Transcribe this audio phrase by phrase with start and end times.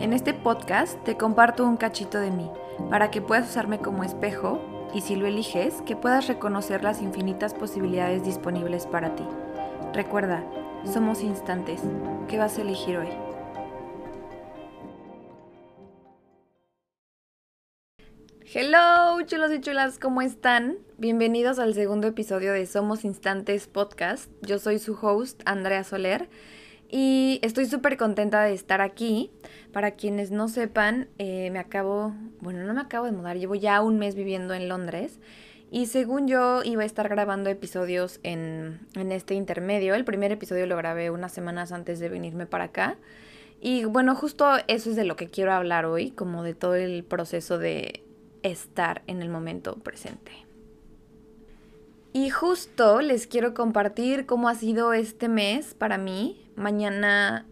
[0.00, 2.50] En este podcast te comparto un cachito de mí,
[2.90, 4.60] para que puedas usarme como espejo
[4.94, 9.24] y si lo eliges, que puedas reconocer las infinitas posibilidades disponibles para ti.
[9.92, 10.44] Recuerda,
[10.84, 11.80] somos instantes.
[12.28, 13.08] ¿Qué vas a elegir hoy?
[18.54, 20.76] Hello, chulos y chulas, ¿cómo están?
[20.98, 24.30] Bienvenidos al segundo episodio de Somos Instantes Podcast.
[24.42, 26.28] Yo soy su host, Andrea Soler,
[26.92, 29.30] y estoy súper contenta de estar aquí.
[29.72, 33.80] Para quienes no sepan, eh, me acabo, bueno, no me acabo de mudar, llevo ya
[33.80, 35.18] un mes viviendo en Londres.
[35.70, 39.94] Y según yo iba a estar grabando episodios en, en este intermedio.
[39.94, 42.98] El primer episodio lo grabé unas semanas antes de venirme para acá.
[43.58, 47.04] Y bueno, justo eso es de lo que quiero hablar hoy, como de todo el
[47.04, 48.04] proceso de
[48.42, 50.32] estar en el momento presente.
[52.14, 56.44] Y justo les quiero compartir cómo ha sido este mes para mí.
[56.56, 57.46] Mañana,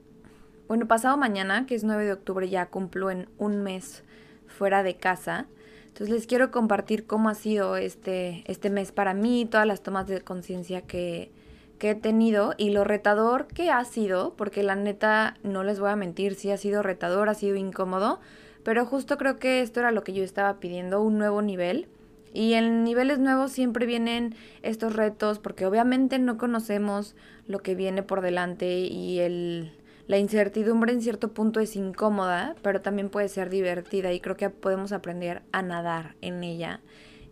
[0.68, 4.04] bueno, pasado mañana, que es 9 de octubre, ya cumplo en un mes
[4.46, 5.46] fuera de casa.
[5.86, 10.06] Entonces les quiero compartir cómo ha sido este, este mes para mí, todas las tomas
[10.06, 11.32] de conciencia que,
[11.78, 15.88] que he tenido y lo retador que ha sido, porque la neta, no les voy
[15.88, 18.20] a mentir, sí ha sido retador, ha sido incómodo,
[18.62, 21.88] pero justo creo que esto era lo que yo estaba pidiendo, un nuevo nivel.
[22.32, 28.02] Y en niveles nuevos siempre vienen estos retos porque obviamente no conocemos lo que viene
[28.02, 29.72] por delante y el,
[30.06, 34.50] la incertidumbre en cierto punto es incómoda, pero también puede ser divertida y creo que
[34.50, 36.80] podemos aprender a nadar en ella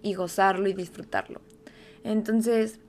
[0.02, 1.40] y gozarlo y disfrutarlo.
[2.04, 2.80] Entonces,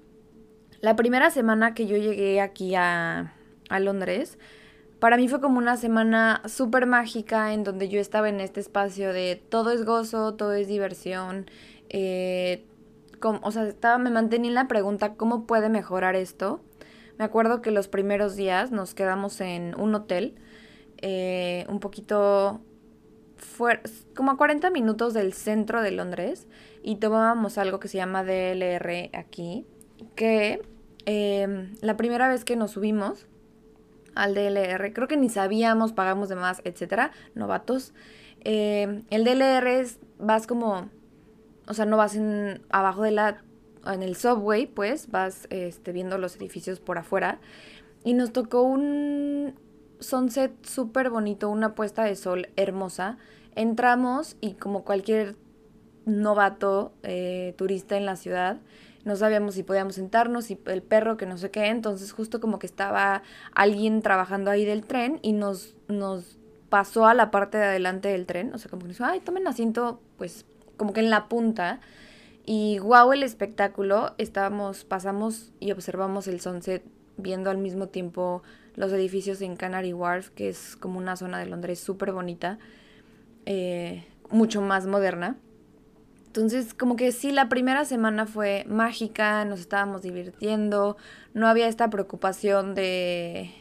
[0.81, 3.33] la primera semana que yo llegué aquí a,
[3.69, 4.37] a Londres,
[4.99, 9.13] para mí fue como una semana súper mágica en donde yo estaba en este espacio
[9.13, 11.45] de todo es gozo, todo es diversión.
[11.89, 12.65] Eh,
[13.21, 16.61] o sea, estaba, me mantenía en la pregunta cómo puede mejorar esto.
[17.17, 20.35] Me acuerdo que los primeros días nos quedamos en un hotel,
[20.97, 22.61] eh, un poquito
[24.15, 26.47] como a 40 minutos del centro de Londres,
[26.83, 29.65] y tomábamos algo que se llama DLR aquí,
[30.15, 30.61] que
[31.05, 33.27] eh, la primera vez que nos subimos,
[34.15, 34.93] al DLR.
[34.93, 37.93] Creo que ni sabíamos, pagamos de más, etcétera, novatos.
[38.41, 40.89] Eh, el DLR es, vas como,
[41.69, 43.43] o sea, no vas en, abajo de la,
[43.85, 47.39] en el subway, pues, vas este, viendo los edificios por afuera.
[48.03, 49.53] Y nos tocó un
[49.99, 53.17] sunset súper bonito, una puesta de sol hermosa.
[53.55, 55.35] Entramos y como cualquier
[56.05, 58.57] novato eh, turista en la ciudad,
[59.05, 62.57] no sabíamos si podíamos sentarnos, y el perro, que no sé qué, entonces justo como
[62.57, 63.21] que estaba
[63.53, 68.25] alguien trabajando ahí del tren y nos, nos pasó a la parte de adelante del
[68.25, 70.45] tren, o sea, como que nos dijo, ay, tomen asiento, pues
[70.79, 71.79] como que en la punta.
[72.45, 76.83] Y wow, el espectáculo, estábamos, pasamos y observamos el sunset
[77.17, 78.41] viendo al mismo tiempo
[78.75, 82.57] los edificios en Canary Wharf, que es como una zona de Londres súper bonita,
[83.45, 85.37] eh, mucho más moderna.
[86.27, 90.95] Entonces, como que sí, la primera semana fue mágica, nos estábamos divirtiendo,
[91.33, 93.51] no había esta preocupación de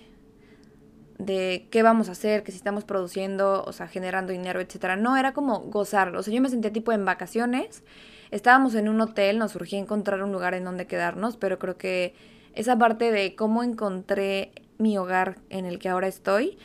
[1.18, 4.96] de qué vamos a hacer, que si estamos produciendo, o sea, generando dinero, etcétera.
[4.96, 6.20] No, era como gozarlo.
[6.20, 7.82] O sea, yo me sentía tipo en vacaciones.
[8.30, 12.14] Estábamos en un hotel, nos surgía encontrar un lugar en donde quedarnos, pero creo que
[12.54, 16.58] esa parte de cómo encontré mi hogar en el que ahora estoy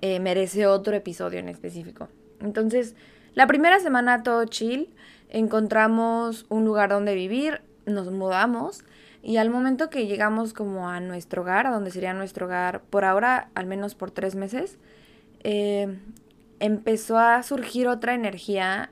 [0.00, 2.08] eh, merece otro episodio en específico.
[2.40, 2.94] Entonces,
[3.34, 4.94] la primera semana todo chill
[5.28, 8.84] encontramos un lugar donde vivir, nos mudamos
[9.22, 13.04] y al momento que llegamos como a nuestro hogar, a donde sería nuestro hogar, por
[13.04, 14.78] ahora al menos por tres meses,
[15.44, 15.98] eh,
[16.60, 18.90] empezó a surgir otra energía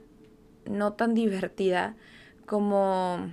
[0.65, 1.95] no tan divertida
[2.47, 3.31] como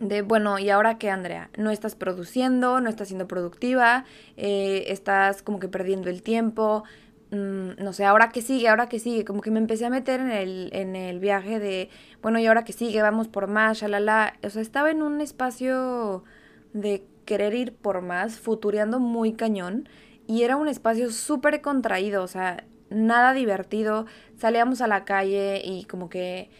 [0.00, 1.50] de, bueno, ¿y ahora qué, Andrea?
[1.56, 4.04] No estás produciendo, no estás siendo productiva,
[4.36, 6.84] eh, estás como que perdiendo el tiempo,
[7.30, 10.20] Mm, no sé, ahora que sigue, ahora que sigue, como que me empecé a meter
[10.20, 11.88] en el, en el viaje de,
[12.22, 14.34] bueno, y ahora que sigue, vamos por más, shalala.
[14.42, 16.24] O sea, estaba en un espacio
[16.72, 19.88] de querer ir por más, futureando muy cañón,
[20.26, 24.06] y era un espacio súper contraído, o sea, nada divertido.
[24.36, 26.50] Salíamos a la calle y como que,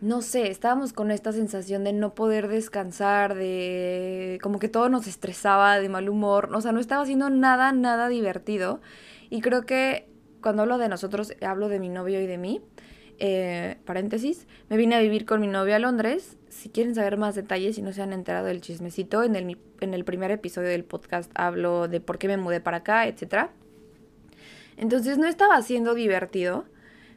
[0.00, 5.06] no sé, estábamos con esta sensación de no poder descansar, de como que todo nos
[5.06, 8.80] estresaba, de mal humor, o sea, no estaba haciendo nada, nada divertido.
[9.30, 10.07] Y creo que
[10.42, 12.60] cuando hablo de nosotros, hablo de mi novio y de mí.
[13.20, 16.36] Eh, paréntesis, me vine a vivir con mi novio a Londres.
[16.48, 19.94] Si quieren saber más detalles y no se han enterado del chismecito, en el, en
[19.94, 23.50] el primer episodio del podcast hablo de por qué me mudé para acá, etc.
[24.76, 26.64] Entonces no estaba siendo divertido,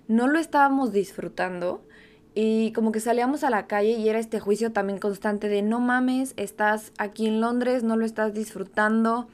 [0.07, 1.85] no lo estábamos disfrutando
[2.33, 5.79] y como que salíamos a la calle y era este juicio también constante de no
[5.79, 9.27] mames, estás aquí en Londres, no lo estás disfrutando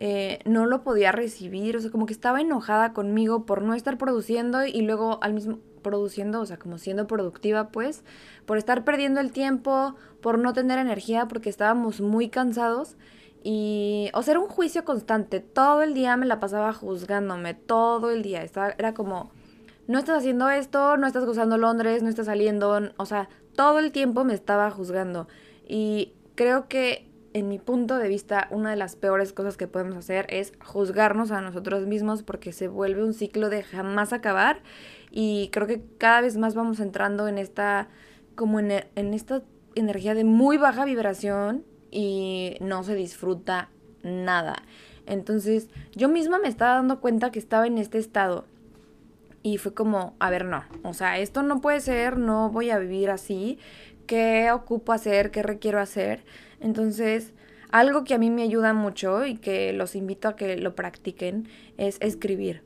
[0.00, 3.98] eh, no lo podía recibir, o sea, como que estaba enojada conmigo por no estar
[3.98, 8.04] produciendo y luego al mismo produciendo, o sea, como siendo productiva, pues,
[8.46, 12.96] por estar perdiendo el tiempo, por no tener energía, porque estábamos muy cansados
[13.42, 18.10] y, o sea, era un juicio constante, todo el día me la pasaba juzgándome, todo
[18.10, 19.32] el día, estaba, era como,
[19.86, 23.90] no estás haciendo esto, no estás gozando Londres, no estás saliendo, o sea, todo el
[23.90, 25.28] tiempo me estaba juzgando.
[25.66, 29.96] Y creo que en mi punto de vista, una de las peores cosas que podemos
[29.96, 34.62] hacer es juzgarnos a nosotros mismos porque se vuelve un ciclo de jamás acabar
[35.10, 37.88] y creo que cada vez más vamos entrando en esta
[38.34, 39.42] como en, en esta
[39.74, 43.68] energía de muy baja vibración y no se disfruta
[44.02, 44.62] nada.
[45.06, 48.44] Entonces, yo misma me estaba dando cuenta que estaba en este estado
[49.42, 52.78] y fue como, a ver, no, o sea, esto no puede ser, no voy a
[52.78, 53.58] vivir así,
[54.08, 55.30] ¿qué ocupo hacer?
[55.30, 56.24] ¿Qué requiero hacer?
[56.58, 57.34] Entonces,
[57.70, 61.46] algo que a mí me ayuda mucho y que los invito a que lo practiquen
[61.76, 62.62] es escribir.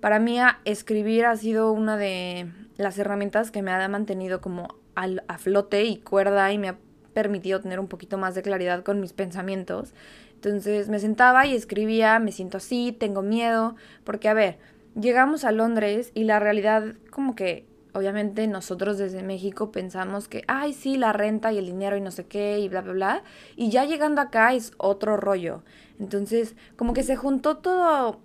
[0.00, 5.22] Para mí escribir ha sido una de las herramientas que me ha mantenido como al,
[5.28, 6.78] a flote y cuerda y me ha
[7.12, 9.94] permitido tener un poquito más de claridad con mis pensamientos.
[10.34, 14.58] Entonces me sentaba y escribía, me siento así, tengo miedo, porque a ver,
[14.98, 17.65] llegamos a Londres y la realidad como que
[17.96, 22.10] obviamente nosotros desde México pensamos que, ay, sí, la renta y el dinero y no
[22.10, 23.24] sé qué y bla, bla, bla.
[23.56, 25.62] Y ya llegando acá es otro rollo.
[25.98, 28.20] Entonces, como que se juntó todo,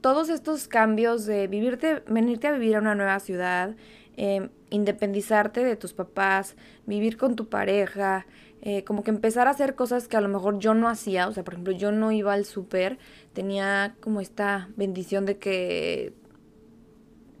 [0.00, 3.76] todos estos cambios de vivirte, venirte a vivir a una nueva ciudad,
[4.16, 8.26] eh, independizarte de tus papás, vivir con tu pareja,
[8.64, 11.28] eh, como que empezar a hacer cosas que a lo mejor yo no hacía.
[11.28, 12.98] O sea, por ejemplo, yo no iba al súper,
[13.32, 16.14] tenía como esta bendición de que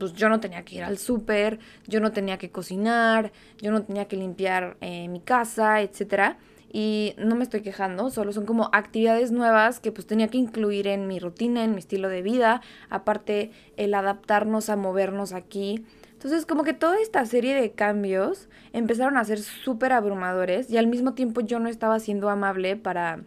[0.02, 3.84] pues yo no tenía que ir al súper, yo no tenía que cocinar, yo no
[3.84, 6.38] tenía que limpiar eh, mi casa, etcétera.
[6.72, 10.88] Y no me estoy quejando, solo son como actividades nuevas que pues tenía que incluir
[10.88, 12.62] en mi rutina, en mi estilo de vida.
[12.90, 15.84] Aparte, el adaptarnos a movernos aquí.
[16.14, 20.88] Entonces, como que toda esta serie de cambios empezaron a ser súper abrumadores y al
[20.88, 23.20] mismo tiempo yo no estaba siendo amable para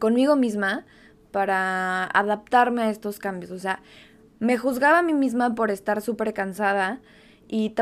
[0.00, 0.86] conmigo misma
[1.30, 3.52] para adaptarme a estos cambios.
[3.52, 3.80] O sea,
[4.38, 7.00] me juzgaba a mí misma por estar súper cansada
[7.48, 7.74] y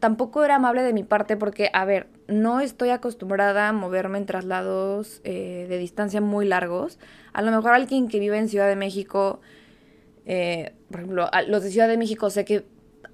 [0.00, 4.26] tampoco era amable de mi parte porque, a ver, no estoy acostumbrada a moverme en
[4.26, 6.98] traslados eh, de distancia muy largos.
[7.32, 9.40] A lo mejor alguien que vive en Ciudad de México,
[10.26, 12.66] eh, por ejemplo, los de Ciudad de México sé que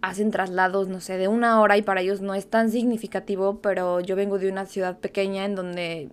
[0.02, 4.00] hacen traslados, no sé, de una hora y para ellos no es tan significativo, pero
[4.00, 6.08] yo vengo de una ciudad pequeña en donde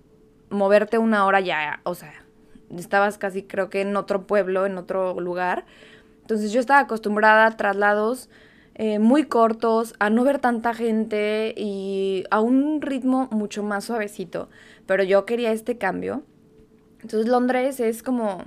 [0.50, 2.14] moverte una hora ya, o sea,
[2.76, 5.66] estabas casi creo que en otro pueblo, en otro lugar.
[6.28, 8.30] Entonces yo estaba acostumbrada a traslados
[8.76, 14.50] eh, muy cortos, a no ver tanta gente y a un ritmo mucho más suavecito.
[14.86, 16.24] Pero yo quería este cambio.
[17.02, 18.44] Entonces Londres es como...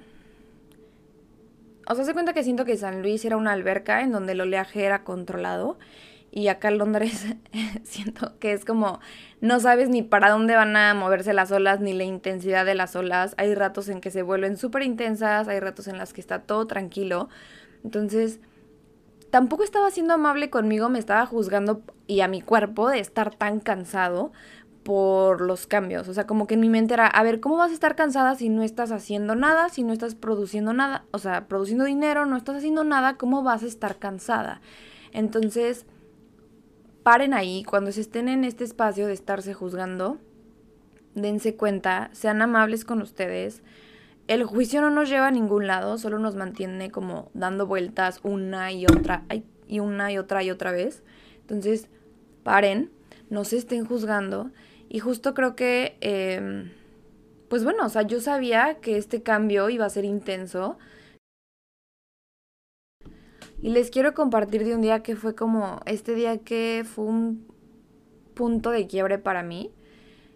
[1.88, 4.43] O sea, se cuenta que siento que San Luis era una alberca en donde el
[4.43, 5.79] oleaje era controlado.
[6.31, 7.29] Y acá en Londres
[7.82, 9.00] siento que es como
[9.41, 12.94] no sabes ni para dónde van a moverse las olas ni la intensidad de las
[12.94, 13.35] olas.
[13.38, 16.67] Hay ratos en que se vuelven súper intensas, hay ratos en las que está todo
[16.67, 17.31] tranquilo.
[17.85, 18.41] Entonces,
[19.31, 23.61] tampoco estaba siendo amable conmigo, me estaba juzgando y a mi cuerpo de estar tan
[23.61, 24.32] cansado
[24.82, 26.09] por los cambios.
[26.09, 28.35] O sea, como que en mi mente era, a ver, ¿cómo vas a estar cansada
[28.35, 31.05] si no estás haciendo nada, si no estás produciendo nada?
[31.12, 34.61] O sea, produciendo dinero, no estás haciendo nada, ¿cómo vas a estar cansada?
[35.12, 35.87] Entonces,
[37.03, 40.19] paren ahí, cuando se estén en este espacio de estarse juzgando,
[41.15, 43.63] dense cuenta, sean amables con ustedes,
[44.31, 48.70] el juicio no nos lleva a ningún lado, solo nos mantiene como dando vueltas una
[48.70, 49.25] y otra,
[49.67, 51.03] y una y otra y otra vez.
[51.41, 51.89] Entonces,
[52.44, 52.93] paren,
[53.29, 54.53] no se estén juzgando.
[54.89, 56.70] Y justo creo que, em,
[57.49, 60.79] pues bueno, o sea, yo sabía que este cambio iba a ser intenso.
[63.60, 67.49] Y les quiero compartir de un día que fue como, este día que fue un
[68.34, 69.72] punto de quiebre para mí.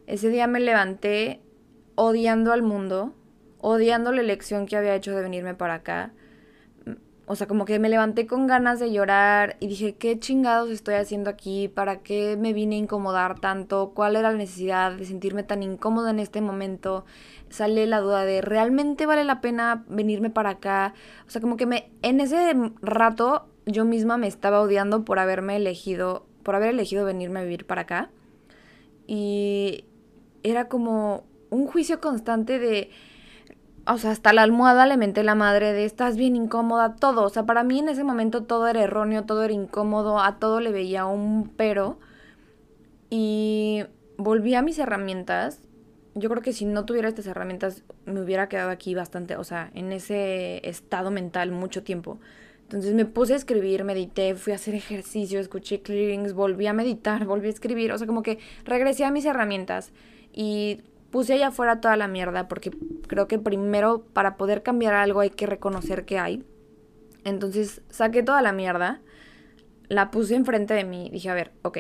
[0.09, 1.41] Ese día me levanté
[1.95, 3.15] odiando al mundo,
[3.65, 6.13] odiando la elección que había hecho de venirme para acá.
[7.27, 10.97] O sea, como que me levanté con ganas de llorar y dije, ¿qué chingados estoy
[10.97, 11.69] haciendo aquí?
[11.69, 13.93] ¿Para qué me vine a incomodar tanto?
[13.95, 17.07] ¿Cuál era la necesidad de sentirme tan incómoda en este momento?
[17.49, 20.93] Sale la duda de, ¿realmente vale la pena venirme para acá?
[21.27, 25.57] O sea, como que me, en ese rato yo misma me estaba odiando por haberme
[25.57, 28.11] elegido, por haber elegido venirme a vivir para acá.
[29.07, 29.87] Y
[30.43, 32.91] era como un juicio constante de
[33.87, 37.25] o sea, hasta la almohada le menté la madre de estás bien incómoda, todo.
[37.25, 40.61] O sea, para mí en ese momento todo era erróneo, todo era incómodo, a todo
[40.61, 41.99] le veía un pero.
[43.11, 43.85] Y
[44.17, 45.61] volví a mis herramientas
[46.15, 49.71] yo creo que si no tuviera estas herramientas me hubiera quedado aquí bastante, o sea,
[49.75, 52.21] en ese estado mental mucho tiempo.
[52.63, 57.25] Entonces me puse a escribir, medité, fui a hacer ejercicio, escuché clearings, volví a meditar,
[57.27, 59.93] volví a escribir, o sea, como que regresé a mis herramientas
[60.33, 60.81] y
[61.15, 62.73] puse allá afuera toda la mierda porque
[63.07, 66.45] creo que primero para poder cambiar algo hay que reconocer que hay.
[67.23, 69.01] Entonces saqué toda la mierda,
[69.87, 71.79] la puse enfrente de mí, dije, a ver, ok,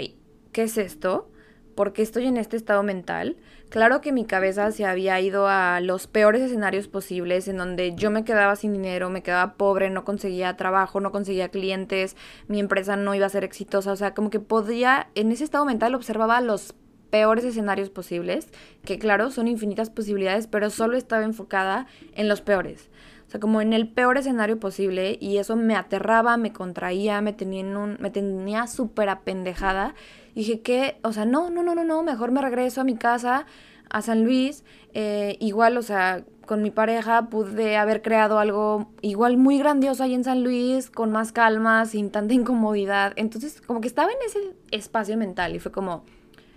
[0.52, 1.28] ¿qué es esto?
[1.74, 3.36] ¿Por qué estoy en este estado mental?
[3.70, 8.12] Claro que mi cabeza se había ido a los peores escenarios posibles, en donde yo
[8.12, 12.14] me quedaba sin dinero, me quedaba pobre, no conseguía trabajo, no conseguía clientes,
[12.46, 15.64] mi empresa no iba a ser exitosa, o sea, como que podía, en ese estado
[15.64, 16.72] mental observaba los
[17.14, 18.48] peores escenarios posibles,
[18.84, 22.90] que claro, son infinitas posibilidades, pero solo estaba enfocada en los peores.
[23.28, 27.32] O sea, como en el peor escenario posible y eso me aterraba, me contraía, me
[27.32, 27.64] tenía,
[28.12, 29.94] tenía súper apendejada
[30.34, 33.46] dije que, o sea, no, no, no, no, no, mejor me regreso a mi casa,
[33.90, 34.64] a San Luis.
[34.92, 40.14] Eh, igual, o sea, con mi pareja pude haber creado algo igual muy grandioso ahí
[40.14, 43.12] en San Luis, con más calma, sin tanta incomodidad.
[43.14, 44.40] Entonces, como que estaba en ese
[44.72, 46.04] espacio mental y fue como,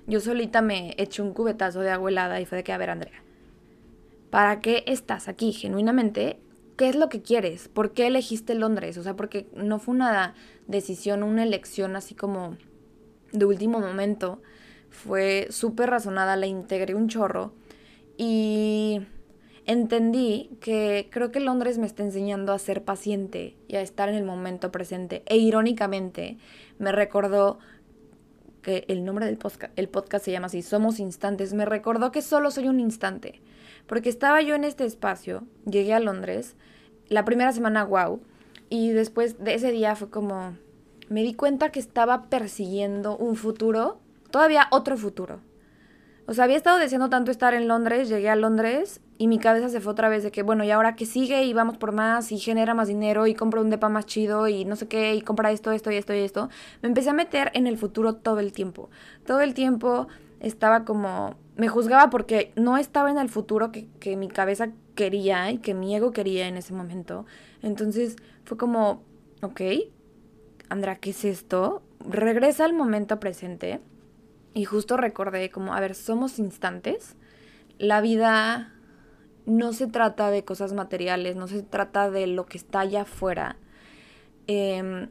[0.08, 2.90] yo solita me eché un cubetazo de agua helada y fue de que, a ver,
[2.90, 3.24] Andrea,
[4.30, 6.40] ¿para qué estás aquí genuinamente?
[6.78, 7.68] ¿Qué es lo que quieres?
[7.68, 8.98] ¿Por qué elegiste Londres?
[8.98, 10.34] O sea, porque no fue una
[10.68, 12.56] decisión, una elección así como
[13.34, 14.42] de último momento.
[14.90, 17.54] Fue súper razonada, la integré un chorro
[18.16, 19.02] y
[19.66, 24.16] entendí que creo que Londres me está enseñando a ser paciente y a estar en
[24.16, 25.24] el momento presente.
[25.26, 26.38] E irónicamente
[26.80, 27.60] me recordó
[28.62, 32.22] que el nombre del podcast, el podcast se llama así, Somos Instantes, me recordó que
[32.22, 33.42] solo soy un instante.
[33.88, 36.56] Porque estaba yo en este espacio, llegué a Londres,
[37.10, 38.20] la primera semana, wow,
[38.70, 40.58] y después de ese día fue como,
[41.10, 44.00] me di cuenta que estaba persiguiendo un futuro,
[44.30, 45.40] todavía otro futuro.
[46.30, 49.70] O sea, había estado deseando tanto estar en Londres, llegué a Londres y mi cabeza
[49.70, 52.34] se fue otra vez de que, bueno, y ahora que sigue y vamos por más
[52.34, 55.22] y genera más dinero y compra un depa más chido y no sé qué y
[55.22, 56.50] compra esto, esto y esto y esto.
[56.82, 58.90] Me empecé a meter en el futuro todo el tiempo.
[59.26, 60.10] Todo el tiempo
[60.42, 65.50] estaba como, me juzgaba porque no estaba en el futuro que, que mi cabeza quería
[65.50, 67.26] y que mi ego quería en ese momento.
[67.62, 69.02] Entonces fue como,
[69.42, 69.62] ok,
[70.68, 71.84] Andra, ¿qué es esto?
[72.02, 73.80] Regresa al momento presente
[74.58, 77.16] y justo recordé como, a ver, somos instantes.
[77.78, 78.74] La vida
[79.46, 83.58] no se trata de cosas materiales, no se trata de lo que está allá afuera.
[84.48, 85.10] Em,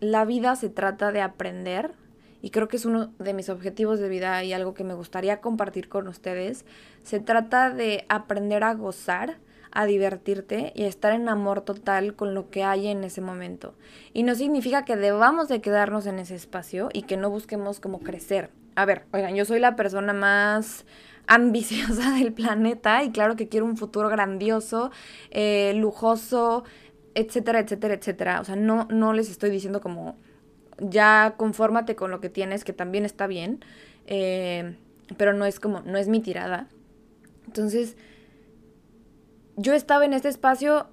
[0.00, 1.92] la vida se trata de aprender
[2.42, 5.40] y creo que es uno de mis objetivos de vida y algo que me gustaría
[5.40, 6.64] compartir con ustedes.
[7.04, 9.38] Se trata de aprender a gozar
[9.70, 13.74] a divertirte y a estar en amor total con lo que hay en ese momento.
[14.12, 17.98] Y no significa que debamos de quedarnos en ese espacio y que no busquemos como
[17.98, 18.50] crecer.
[18.76, 20.84] A ver, oigan, yo soy la persona más
[21.26, 24.90] ambiciosa del planeta y claro que quiero un futuro grandioso,
[25.30, 26.64] eh, lujoso,
[27.14, 28.40] etcétera, etcétera, etcétera.
[28.40, 30.16] O sea, no, no les estoy diciendo como
[30.78, 33.64] ya confórmate con lo que tienes, que también está bien,
[34.06, 34.76] eh,
[35.16, 36.68] pero no es como, no es mi tirada.
[37.46, 37.96] Entonces,
[39.56, 40.88] yo estaba en este espacio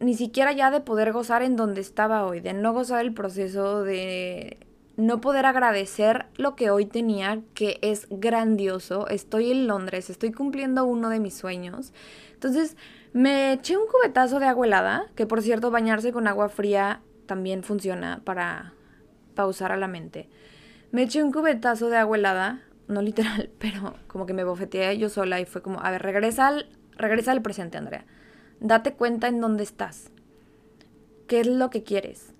[0.00, 3.84] ni siquiera ya de poder gozar en donde estaba hoy, de no gozar el proceso,
[3.84, 4.58] de
[5.00, 9.08] no poder agradecer lo que hoy tenía, que es grandioso.
[9.08, 11.92] Estoy en Londres, estoy cumpliendo uno de mis sueños.
[12.32, 12.76] Entonces
[13.12, 17.62] me eché un cubetazo de agua helada, que por cierto bañarse con agua fría también
[17.62, 18.74] funciona para
[19.34, 20.28] pausar a la mente.
[20.92, 25.08] Me eché un cubetazo de agua helada, no literal, pero como que me bofeteé yo
[25.08, 26.66] sola y fue como, a ver, regresa al
[27.00, 28.04] Regresa al presente, Andrea.
[28.60, 30.10] Date cuenta en dónde estás.
[31.26, 32.34] ¿Qué es lo que quieres?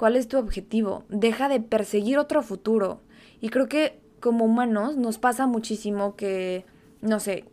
[0.00, 1.04] ¿Cuál es tu objetivo?
[1.10, 3.02] Deja de perseguir otro futuro.
[3.42, 6.64] Y creo que como humanos nos pasa muchísimo que,
[7.02, 7.44] no sé,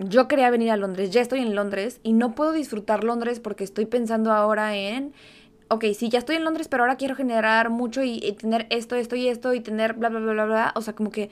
[0.00, 3.62] yo quería venir a Londres, ya estoy en Londres y no puedo disfrutar Londres porque
[3.62, 5.12] estoy pensando ahora en,
[5.68, 8.96] ok, sí, ya estoy en Londres, pero ahora quiero generar mucho y, y tener esto,
[8.96, 10.72] esto y esto y tener bla, bla, bla, bla, bla.
[10.74, 11.30] O sea, como que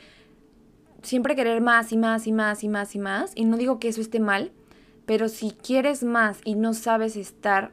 [1.03, 3.33] siempre querer más y más y más y más y más.
[3.35, 4.53] Y no digo que eso esté mal,
[5.05, 7.73] pero si quieres más y no sabes estar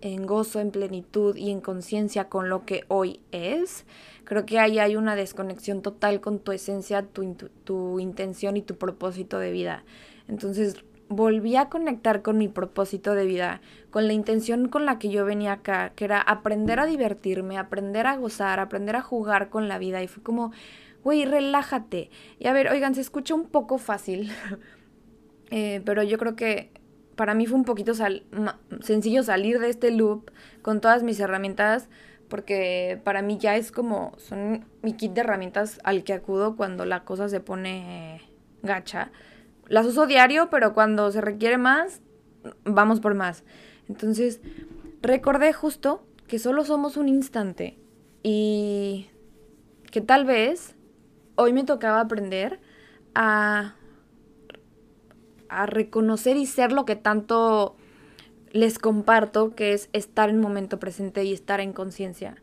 [0.00, 3.84] en gozo, en plenitud y en conciencia con lo que hoy es,
[4.24, 7.34] creo que ahí hay una desconexión total con tu esencia, tu,
[7.64, 9.84] tu intención y tu propósito de vida.
[10.28, 13.60] Entonces volví a conectar con mi propósito de vida,
[13.90, 18.06] con la intención con la que yo venía acá, que era aprender a divertirme, aprender
[18.06, 20.02] a gozar, aprender a jugar con la vida.
[20.02, 20.52] Y fue como,
[21.04, 22.10] güey, relájate.
[22.38, 24.30] Y a ver, oigan, se escucha un poco fácil,
[25.50, 26.70] eh, pero yo creo que
[27.16, 27.94] para mí fue un poquito
[28.80, 30.30] sencillo salir de este loop
[30.62, 31.88] con todas mis herramientas,
[32.28, 36.84] porque para mí ya es como, son mi kit de herramientas al que acudo cuando
[36.84, 38.20] la cosa se pone
[38.62, 39.10] gacha.
[39.68, 42.00] las uso diario, pero cuando se requiere más,
[42.64, 43.44] vamos por más.
[43.88, 44.40] Entonces,
[45.02, 47.78] recordé justo que solo somos un instante
[48.22, 49.08] y
[49.90, 50.74] que tal vez
[51.36, 52.60] hoy me tocaba aprender
[53.14, 53.74] a,
[55.48, 57.76] a reconocer y ser lo que tanto
[58.52, 62.36] les comparto, que es estar en momento presente y estar en conciencia.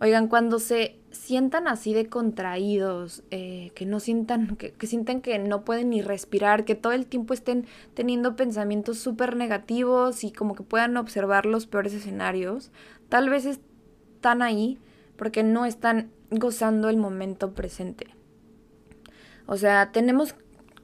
[0.00, 5.38] Oigan, cuando se sientan así de contraídos, eh, que no sientan, que, que sienten que
[5.38, 10.54] no pueden ni respirar, que todo el tiempo estén teniendo pensamientos súper negativos y como
[10.54, 12.72] que puedan observar los peores escenarios,
[13.08, 14.78] tal vez están ahí
[15.16, 18.08] porque no están gozando el momento presente.
[19.46, 20.34] O sea, tenemos,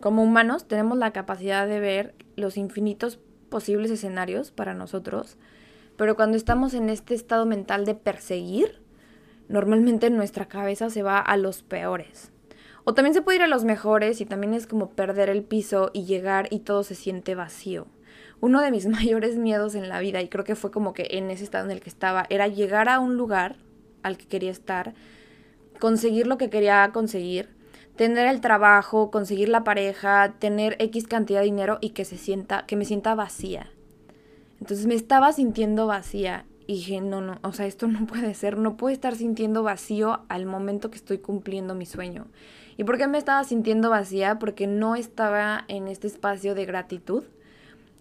[0.01, 5.37] como humanos, tenemos la capacidad de ver los infinitos posibles escenarios para nosotros,
[5.97, 8.81] pero cuando estamos en este estado mental de perseguir,
[9.49, 12.31] normalmente nuestra cabeza se va a los peores.
[12.85, 15.91] O también se puede ir a los mejores y también es como perder el piso
[15.93, 17.87] y llegar y todo se siente vacío.
[18.41, 21.31] Uno de mis mayores miedos en la vida, y creo que fue como que en
[21.31, 23.57] ese estado en el que estaba, era llegar a un lugar
[24.03, 24.95] al que quería estar,
[25.81, 27.58] conseguir lo que quería conseguir,
[27.99, 32.65] tener el trabajo, conseguir la pareja, tener X cantidad de dinero y que se sienta,
[32.65, 33.73] que me sienta vacía.
[34.61, 38.57] Entonces me estaba sintiendo vacía y dije, no, no, o sea, esto no puede ser,
[38.57, 42.29] no puedo estar sintiendo vacío al momento que estoy cumpliendo mi sueño.
[42.77, 44.39] ¿Y por qué me estaba sintiendo vacía?
[44.39, 47.25] Porque no estaba en este espacio de gratitud.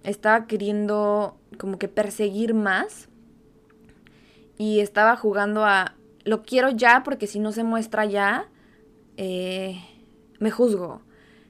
[0.03, 3.09] Estaba queriendo como que perseguir más.
[4.59, 8.47] Y estaba jugando a, lo quiero ya porque si no se muestra ya,
[9.17, 9.81] eh,
[10.39, 11.01] me juzgo.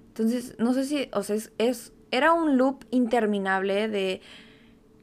[0.07, 4.21] Entonces, no sé si, o sea, es, era un loop interminable de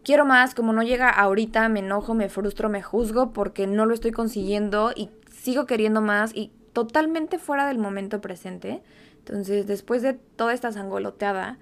[0.02, 3.94] quiero más, como no llega ahorita, me enojo, me frustro, me juzgo porque no lo
[3.94, 8.83] estoy consiguiendo y sigo queriendo más y totalmente fuera del momento presente.
[9.18, 11.59] Entonces, después de toda esta sangoloteada,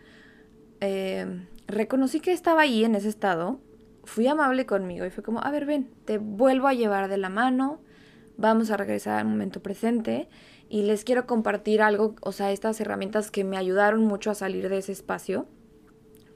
[0.80, 3.60] eh, reconocí que estaba ahí en ese estado,
[4.04, 7.28] fui amable conmigo y fue como, a ver, ven, te vuelvo a llevar de la
[7.28, 7.80] mano,
[8.36, 10.28] vamos a regresar al momento presente
[10.72, 14.70] y les quiero compartir algo, o sea, estas herramientas que me ayudaron mucho a salir
[14.70, 15.46] de ese espacio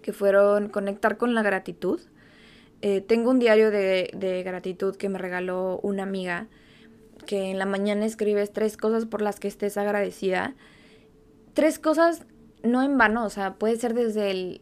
[0.02, 2.02] que fueron conectar con la gratitud.
[2.82, 6.48] Eh, tengo un diario de, de gratitud que me regaló una amiga,
[7.24, 10.54] que en la mañana escribes tres cosas por las que estés agradecida.
[11.54, 12.26] Tres cosas
[12.62, 14.60] no en vano, o sea, puede ser desde el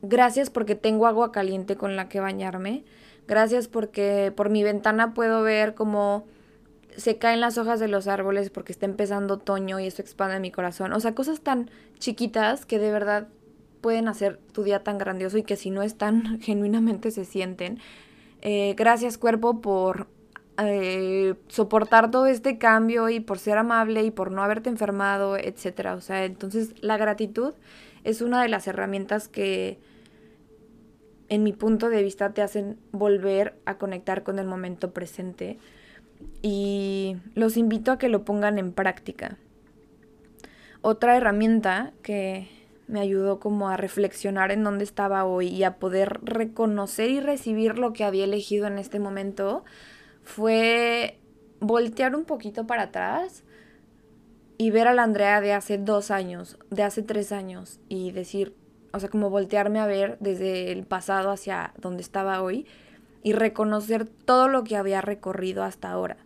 [0.00, 2.86] gracias porque tengo agua caliente con la que bañarme,
[3.28, 6.24] gracias porque por mi ventana puedo ver cómo
[6.96, 10.50] se caen las hojas de los árboles porque está empezando otoño y eso expande mi
[10.50, 10.92] corazón.
[10.92, 13.28] O sea, cosas tan chiquitas que de verdad
[13.80, 17.78] pueden hacer tu día tan grandioso y que si no están, genuinamente se sienten.
[18.42, 20.06] Eh, gracias cuerpo por
[20.58, 25.94] eh, soportar todo este cambio y por ser amable y por no haberte enfermado, etcétera.
[25.94, 27.54] O sea, entonces la gratitud
[28.04, 29.78] es una de las herramientas que
[31.28, 35.58] en mi punto de vista te hacen volver a conectar con el momento presente
[36.42, 39.38] y los invito a que lo pongan en práctica.
[40.82, 42.48] Otra herramienta que
[42.86, 47.78] me ayudó como a reflexionar en dónde estaba hoy y a poder reconocer y recibir
[47.78, 49.64] lo que había elegido en este momento
[50.22, 51.18] fue
[51.60, 53.42] voltear un poquito para atrás
[54.58, 58.54] y ver a la Andrea de hace dos años, de hace tres años y decir,
[58.92, 62.66] o sea, como voltearme a ver desde el pasado hacia donde estaba hoy
[63.24, 66.18] y reconocer todo lo que había recorrido hasta ahora.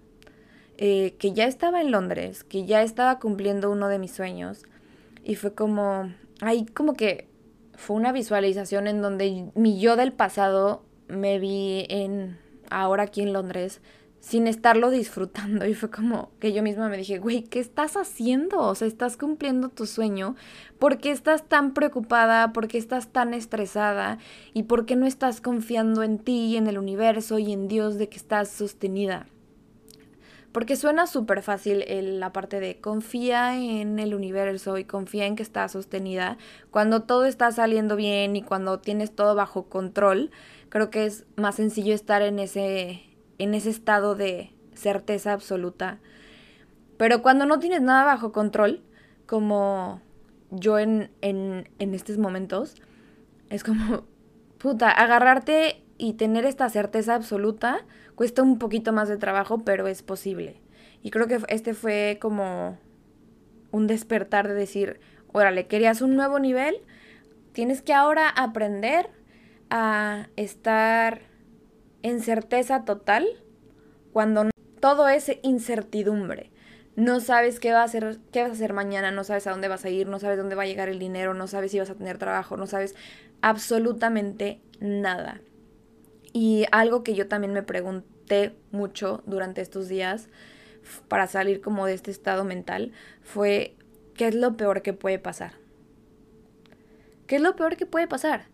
[0.76, 4.64] Eh, que ya estaba en Londres, que ya estaba cumpliendo uno de mis sueños
[5.24, 7.28] y fue como, ahí como que
[7.74, 12.36] fue una visualización en donde mi yo del pasado me vi en
[12.70, 13.80] ahora aquí en Londres
[14.20, 18.58] sin estarlo disfrutando y fue como que yo misma me dije, güey, ¿qué estás haciendo?
[18.60, 20.36] O sea, estás cumpliendo tu sueño,
[20.78, 22.52] ¿por qué estás tan preocupada?
[22.52, 24.18] ¿Por qué estás tan estresada?
[24.54, 28.08] ¿Y por qué no estás confiando en ti, en el universo y en Dios de
[28.08, 29.26] que estás sostenida?
[30.52, 31.84] Porque suena súper fácil
[32.18, 36.38] la parte de confía en el universo y confía en que está sostenida.
[36.70, 40.30] Cuando todo está saliendo bien y cuando tienes todo bajo control,
[40.70, 43.02] creo que es más sencillo estar en ese,
[43.38, 45.98] en ese estado de certeza absoluta.
[46.96, 48.82] Pero cuando no tienes nada bajo control,
[49.26, 50.02] como
[50.50, 52.76] yo en, en, en estos momentos,
[53.50, 54.04] es como,
[54.58, 60.02] puta, agarrarte y tener esta certeza absoluta cuesta un poquito más de trabajo, pero es
[60.02, 60.60] posible.
[61.02, 62.78] Y creo que este fue como
[63.70, 65.00] un despertar de decir,
[65.32, 66.76] órale, querías un nuevo nivel,
[67.52, 69.10] tienes que ahora aprender
[69.70, 71.27] a estar
[72.02, 73.26] en certeza total
[74.12, 74.48] cuando
[74.80, 76.50] todo es incertidumbre.
[76.96, 79.68] no sabes qué, va a hacer, qué vas a hacer mañana, no sabes a dónde
[79.68, 81.90] vas a ir, no sabes dónde va a llegar el dinero, no sabes si vas
[81.90, 82.96] a tener trabajo, no sabes
[83.40, 85.40] absolutamente nada.
[86.32, 90.28] Y algo que yo también me pregunté mucho durante estos días
[91.08, 93.76] para salir como de este estado mental fue,
[94.14, 95.52] ¿qué es lo peor que puede pasar?
[97.26, 98.46] ¿Qué es lo peor que puede pasar?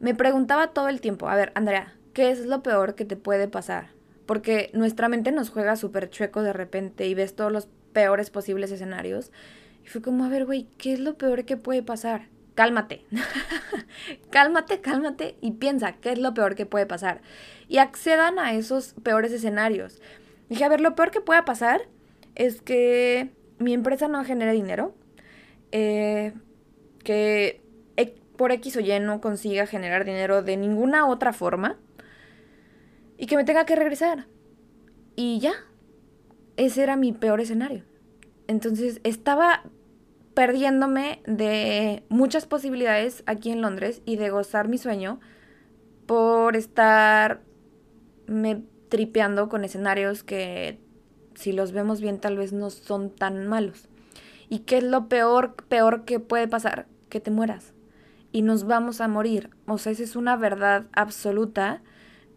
[0.00, 3.46] Me preguntaba todo el tiempo, a ver, Andrea, ¿qué es lo peor que te puede
[3.46, 3.90] pasar?
[4.26, 8.72] Porque nuestra mente nos juega súper chueco de repente y ves todos los peores posibles
[8.72, 9.30] escenarios.
[9.84, 12.26] Y fue como, a ver, güey, ¿qué es lo peor que puede pasar?
[12.56, 13.04] Cálmate.
[14.30, 17.20] cálmate, cálmate y piensa qué es lo peor que puede pasar.
[17.68, 20.02] Y accedan a esos peores escenarios.
[20.48, 21.82] Dije, a ver, lo peor que pueda pasar
[22.34, 24.92] es que mi empresa no genere dinero.
[25.70, 26.32] Eh,
[27.04, 27.62] que
[28.36, 31.76] por X o Y no consiga generar dinero de ninguna otra forma.
[33.18, 34.26] Y que me tenga que regresar.
[35.16, 35.52] Y ya,
[36.56, 37.84] ese era mi peor escenario.
[38.46, 39.64] Entonces estaba
[40.34, 45.18] perdiéndome de muchas posibilidades aquí en Londres y de gozar mi sueño
[46.06, 47.42] por estar
[48.26, 50.78] me tripeando con escenarios que
[51.34, 53.88] si los vemos bien tal vez no son tan malos.
[54.48, 56.86] ¿Y qué es lo peor, peor que puede pasar?
[57.08, 57.74] Que te mueras.
[58.32, 59.50] Y nos vamos a morir.
[59.66, 61.82] O sea, esa es una verdad absoluta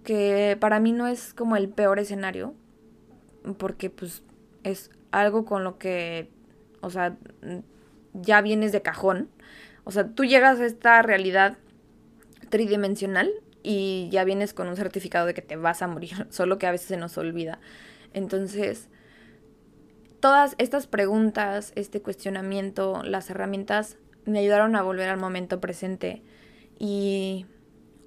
[0.03, 2.55] que para mí no es como el peor escenario
[3.57, 4.23] porque pues
[4.63, 6.29] es algo con lo que,
[6.81, 7.17] o sea,
[8.13, 9.29] ya vienes de cajón.
[9.83, 11.57] O sea, tú llegas a esta realidad
[12.49, 13.31] tridimensional
[13.63, 16.71] y ya vienes con un certificado de que te vas a morir, solo que a
[16.71, 17.59] veces se nos olvida.
[18.13, 18.89] Entonces,
[20.19, 26.21] todas estas preguntas, este cuestionamiento, las herramientas me ayudaron a volver al momento presente.
[26.77, 27.45] Y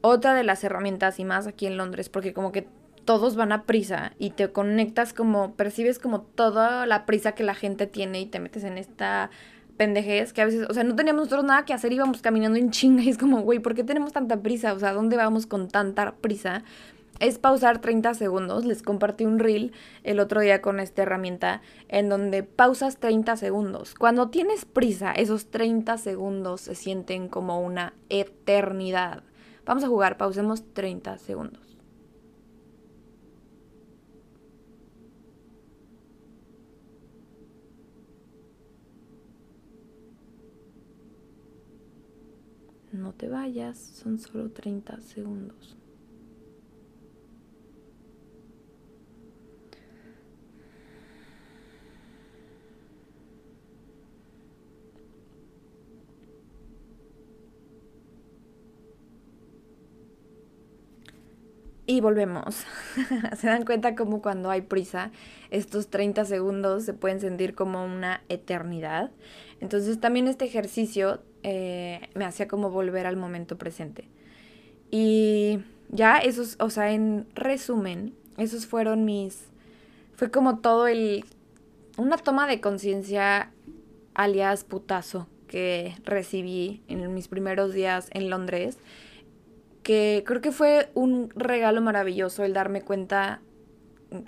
[0.06, 2.68] otra de las herramientas, y más aquí en Londres, porque como que
[3.06, 7.54] todos van a prisa y te conectas como, percibes como toda la prisa que la
[7.54, 9.30] gente tiene y te metes en esta
[9.78, 12.70] pendejez que a veces, o sea, no teníamos nosotros nada que hacer, íbamos caminando en
[12.70, 14.74] chinga y es como, güey, ¿por qué tenemos tanta prisa?
[14.74, 16.64] O sea, ¿dónde vamos con tanta prisa?
[17.18, 18.66] Es pausar 30 segundos.
[18.66, 23.94] Les compartí un reel el otro día con esta herramienta en donde pausas 30 segundos.
[23.94, 29.22] Cuando tienes prisa, esos 30 segundos se sienten como una eternidad.
[29.64, 31.78] Vamos a jugar, pausemos 30 segundos.
[42.92, 45.76] No te vayas, son solo 30 segundos.
[61.86, 62.64] Y volvemos.
[63.36, 65.10] se dan cuenta como cuando hay prisa,
[65.50, 69.10] estos 30 segundos se pueden sentir como una eternidad.
[69.60, 74.08] Entonces también este ejercicio eh, me hacía como volver al momento presente.
[74.90, 79.46] Y ya esos, o sea, en resumen, esos fueron mis...
[80.14, 81.24] Fue como todo el...
[81.96, 83.52] Una toma de conciencia
[84.14, 88.78] alias putazo que recibí en mis primeros días en Londres,
[89.84, 93.40] que creo que fue un regalo maravilloso el darme cuenta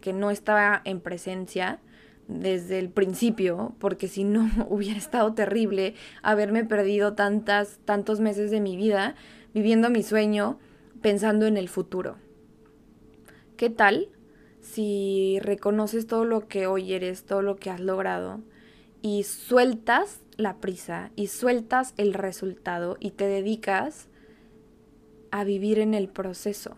[0.00, 1.80] que no estaba en presencia
[2.28, 8.60] desde el principio, porque si no hubiera estado terrible haberme perdido tantas, tantos meses de
[8.60, 9.16] mi vida
[9.54, 10.58] viviendo mi sueño,
[11.00, 12.18] pensando en el futuro.
[13.56, 14.08] ¿Qué tal
[14.60, 18.40] si reconoces todo lo que hoy eres, todo lo que has logrado
[19.00, 24.08] y sueltas la prisa y sueltas el resultado y te dedicas
[25.40, 26.76] a vivir en el proceso?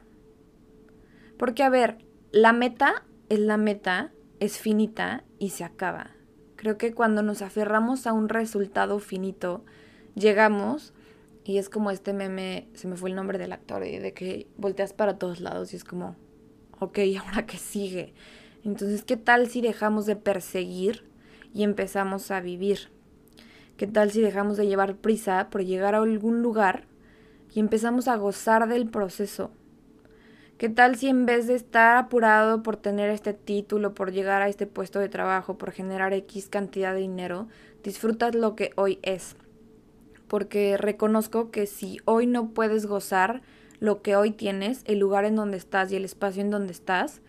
[1.39, 1.99] Porque a ver,
[2.33, 6.11] la meta es la meta, es finita y se acaba.
[6.57, 9.65] Creo que cuando nos aferramos a un resultado finito,
[10.15, 10.93] llegamos
[11.45, 14.49] y es como este meme, se me fue el nombre del actor, y de que
[14.57, 16.17] volteas para todos lados y es como,
[16.81, 18.13] ok, ¿ahora qué sigue?
[18.65, 21.09] Entonces, ¿qué tal si dejamos de perseguir
[21.55, 22.91] y empezamos a vivir?
[23.77, 26.88] ¿Qué tal si dejamos de llevar prisa por llegar a algún lugar
[27.55, 29.51] y empezamos a gozar del proceso?
[30.59, 34.49] ¿Qué tal si en vez de estar apurado por tener este título, por llegar a
[34.49, 37.47] este puesto de trabajo, por generar X cantidad de dinero,
[37.85, 39.37] disfrutas lo que hoy es?
[40.27, 43.41] Porque reconozco que si hoy no puedes gozar
[43.79, 47.21] lo que hoy tienes, el lugar en donde estás y el espacio en donde estás,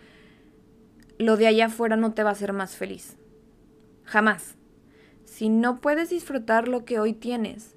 [1.19, 3.15] lo de allá afuera no te va a hacer más feliz.
[4.05, 4.55] Jamás.
[5.23, 7.75] Si no puedes disfrutar lo que hoy tienes,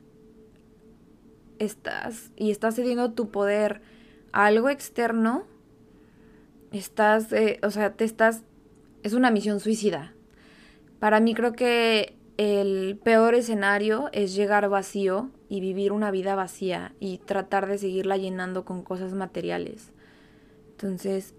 [1.65, 3.81] estás y estás cediendo tu poder
[4.33, 5.45] algo externo,
[6.73, 8.43] estás, eh, o sea, te estás,
[9.03, 10.15] es una misión suicida.
[10.99, 16.95] Para mí creo que el peor escenario es llegar vacío y vivir una vida vacía
[16.99, 19.93] y tratar de seguirla llenando con cosas materiales.
[20.71, 21.35] Entonces,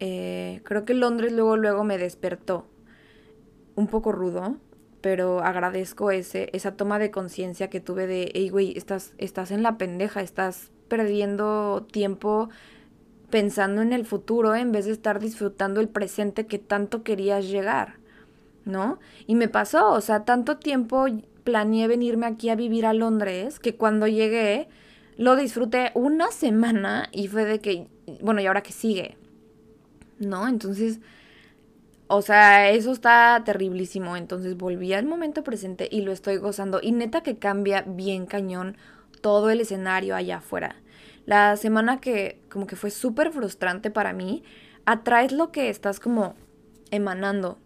[0.00, 2.66] eh, creo que Londres luego, luego me despertó.
[3.74, 4.56] Un poco rudo,
[5.02, 9.62] pero agradezco ese, esa toma de conciencia que tuve de, hey, güey, estás, estás en
[9.62, 12.48] la pendeja, estás perdiendo tiempo
[13.28, 17.96] pensando en el futuro en vez de estar disfrutando el presente que tanto querías llegar,
[18.64, 19.00] ¿no?
[19.26, 21.06] Y me pasó, o sea, tanto tiempo
[21.42, 24.68] planeé venirme aquí a vivir a Londres que cuando llegué
[25.16, 27.88] lo disfruté una semana y fue de que,
[28.20, 29.16] bueno, ¿y ahora que sigue?
[30.18, 30.46] ¿No?
[30.46, 31.00] Entonces,
[32.14, 34.18] o sea, eso está terriblísimo.
[34.18, 36.80] Entonces volví al momento presente y lo estoy gozando.
[36.82, 38.76] Y neta que cambia bien cañón
[39.22, 40.76] todo el escenario allá afuera.
[41.24, 44.42] La semana que como que fue súper frustrante para mí,
[44.84, 46.34] atraes lo que estás como
[46.90, 47.58] emanando.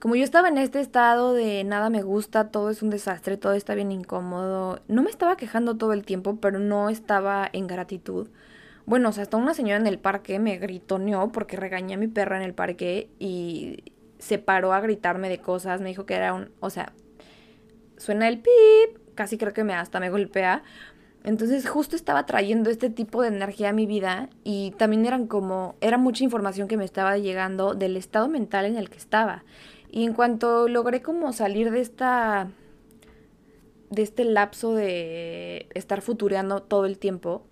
[0.00, 3.52] Como yo estaba en este estado de nada me gusta, todo es un desastre, todo
[3.52, 8.28] está bien incómodo, no me estaba quejando todo el tiempo, pero no estaba en gratitud.
[8.84, 12.08] Bueno, o sea, hasta una señora en el parque me gritoneó porque regañé a mi
[12.08, 13.91] perra en el parque y
[14.22, 16.92] se paró a gritarme de cosas, me dijo que era un, o sea,
[17.96, 20.62] suena el pip, casi creo que me hasta me golpea,
[21.24, 25.74] entonces justo estaba trayendo este tipo de energía a mi vida y también eran como,
[25.80, 29.44] era mucha información que me estaba llegando del estado mental en el que estaba.
[29.90, 32.48] Y en cuanto logré como salir de esta,
[33.90, 37.44] de este lapso de estar futureando todo el tiempo,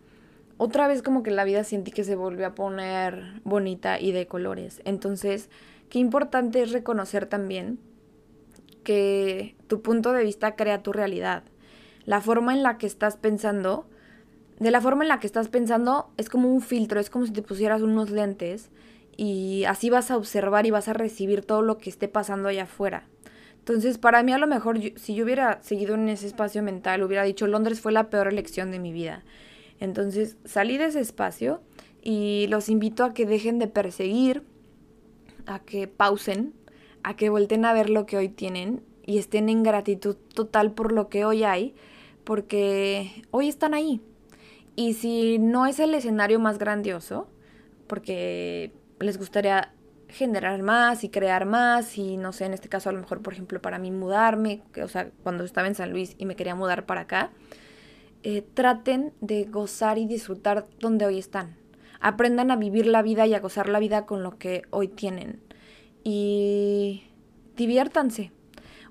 [0.57, 4.29] otra vez como que la vida sentí que se volvió a poner bonita y de
[4.29, 4.83] colores.
[4.85, 5.51] Entonces,
[5.91, 7.79] qué importante es reconocer también
[8.85, 11.45] que tu punto de vista crea tu realidad
[12.11, 13.87] la forma en la que estás pensando,
[14.59, 17.33] de la forma en la que estás pensando es como un filtro, es como si
[17.33, 18.71] te pusieras unos lentes
[19.17, 22.65] y así vas a observar y vas a recibir todo lo que esté pasando allá
[22.65, 23.07] afuera.
[23.59, 27.23] Entonces, para mí a lo mejor, si yo hubiera seguido en ese espacio mental, hubiera
[27.23, 29.23] dicho, Londres fue la peor elección de mi vida.
[29.79, 31.61] Entonces, salí de ese espacio
[32.03, 34.43] y los invito a que dejen de perseguir,
[35.51, 36.55] a que pausen,
[37.03, 40.93] a que volten a ver lo que hoy tienen y estén en gratitud total por
[40.93, 41.75] lo que hoy hay,
[42.25, 44.01] porque hoy están ahí.
[44.77, 47.29] Y si no es el escenario más grandioso,
[47.87, 49.75] porque les gustaría
[50.09, 53.33] generar más y crear más y no sé, en este caso a lo mejor, por
[53.33, 56.87] ejemplo, para mí mudarme, o sea, cuando estaba en San Luis y me quería mudar
[56.87, 57.31] para acá,
[58.23, 61.60] eh, traten de gozar y disfrutar donde hoy están.
[62.01, 65.41] Aprendan a vivir la vida y a gozar la vida con lo que hoy tienen.
[66.03, 67.05] Y
[67.57, 68.33] diviértanse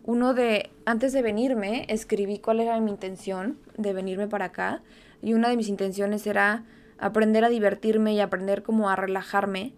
[0.10, 4.82] uno de, antes de venirme, escribí cuál era mi intención de venirme para acá.
[5.22, 6.64] Y una de mis intenciones era
[6.98, 9.74] aprender a divertirme y aprender como a relajarme.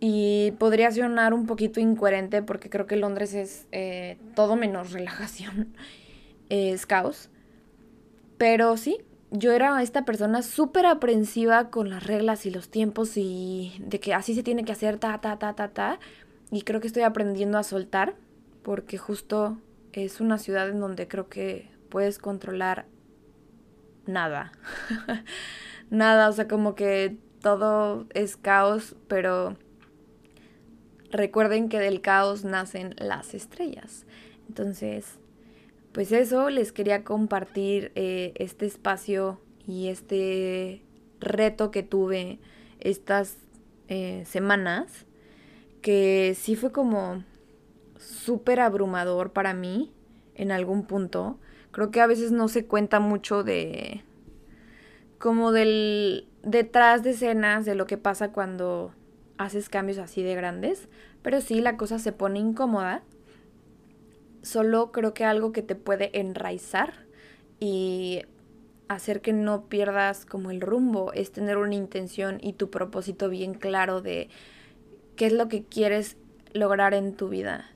[0.00, 5.72] Y podría sonar un poquito incoherente porque creo que Londres es eh, todo menos relajación.
[6.50, 7.30] es caos.
[8.36, 8.98] Pero sí,
[9.32, 14.12] yo era esta persona súper aprensiva con las reglas y los tiempos y de que
[14.12, 15.98] así se tiene que hacer, ta, ta, ta, ta, ta.
[16.50, 18.14] Y creo que estoy aprendiendo a soltar
[18.62, 19.58] porque justo
[19.92, 22.84] es una ciudad en donde creo que puedes controlar
[24.06, 24.52] nada.
[25.90, 29.56] nada, o sea, como que todo es caos, pero
[31.10, 34.04] recuerden que del caos nacen las estrellas.
[34.46, 35.18] Entonces,
[35.92, 40.82] pues eso, les quería compartir eh, este espacio y este
[41.20, 42.38] reto que tuve
[42.80, 43.36] estas
[43.88, 45.06] eh, semanas,
[45.82, 47.24] que sí fue como
[47.98, 49.92] súper abrumador para mí
[50.34, 51.38] en algún punto.
[51.70, 54.02] Creo que a veces no se cuenta mucho de
[55.18, 58.92] como del detrás de escenas de lo que pasa cuando
[59.38, 60.88] haces cambios así de grandes,
[61.22, 63.02] pero sí la cosa se pone incómoda.
[64.42, 67.06] Solo creo que algo que te puede enraizar
[67.60, 68.22] y
[68.88, 73.54] hacer que no pierdas como el rumbo es tener una intención y tu propósito bien
[73.54, 74.28] claro de
[75.16, 76.16] qué es lo que quieres
[76.52, 77.70] lograr en tu vida.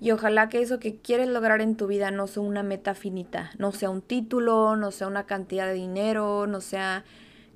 [0.00, 3.52] Y ojalá que eso que quieres lograr en tu vida no sea una meta finita,
[3.58, 7.04] no sea un título, no sea una cantidad de dinero, no sea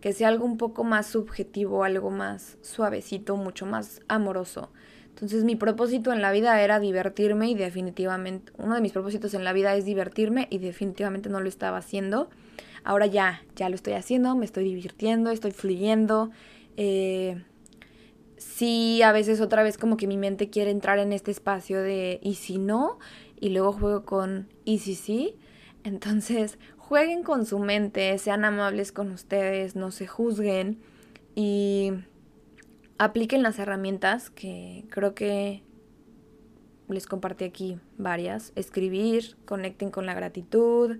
[0.01, 4.71] que sea algo un poco más subjetivo, algo más suavecito, mucho más amoroso.
[5.17, 9.45] Entonces mi propósito en la vida era divertirme y definitivamente, uno de mis propósitos en
[9.45, 12.29] la vida es divertirme y definitivamente no lo estaba haciendo.
[12.85, 16.33] Ahora ya, ya lo estoy haciendo, me estoy divirtiendo, estoy fluyendo.
[16.77, 17.43] Eh,
[18.37, 22.21] sí, a veces otra vez como que mi mente quiere entrar en este espacio de
[22.23, 22.99] ¿y si no?
[23.41, 25.37] Y luego juego con ¿y si sí?
[25.83, 30.79] Entonces, jueguen con su mente, sean amables con ustedes, no se juzguen
[31.35, 31.93] y
[32.99, 35.63] apliquen las herramientas que creo que
[36.89, 38.53] les compartí aquí varias.
[38.55, 40.99] Escribir, conecten con la gratitud,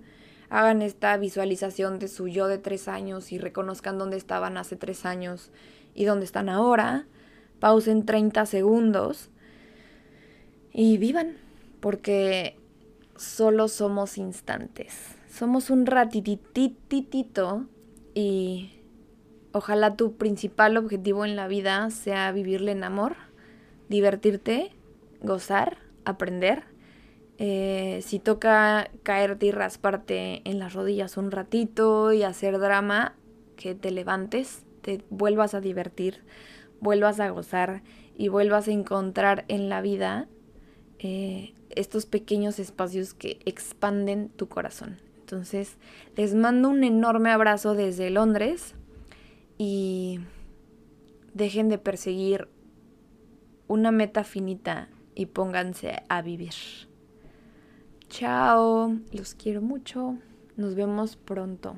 [0.49, 5.05] hagan esta visualización de su yo de tres años y reconozcan dónde estaban hace tres
[5.05, 5.51] años
[5.93, 7.05] y dónde están ahora.
[7.59, 9.29] Pausen 30 segundos
[10.71, 11.37] y vivan,
[11.79, 12.59] porque
[13.15, 15.15] solo somos instantes.
[15.27, 17.65] Somos un ratitititito
[18.13, 18.76] y
[19.51, 23.15] ojalá tu principal objetivo en la vida sea vivirle en amor,
[23.89, 24.71] divertirte,
[25.21, 26.63] gozar, aprender.
[27.39, 33.15] Eh, si toca caerte y rasparte en las rodillas un ratito y hacer drama,
[33.55, 36.23] que te levantes, te vuelvas a divertir,
[36.79, 37.83] vuelvas a gozar
[38.17, 40.27] y vuelvas a encontrar en la vida
[40.99, 44.97] eh, estos pequeños espacios que expanden tu corazón.
[45.19, 45.77] Entonces,
[46.15, 48.75] les mando un enorme abrazo desde Londres
[49.57, 50.19] y
[51.33, 52.49] dejen de perseguir
[53.67, 56.53] una meta finita y pónganse a vivir.
[58.09, 60.17] Chao, los quiero mucho,
[60.55, 61.75] nos vemos pronto.